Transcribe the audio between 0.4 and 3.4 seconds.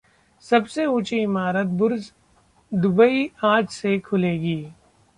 सबसे उंची इमारत बुर्ज दुबई